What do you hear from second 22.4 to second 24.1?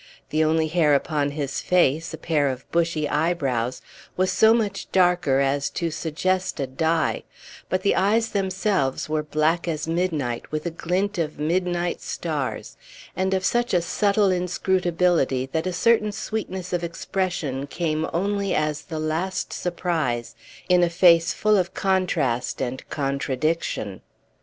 and contradiction.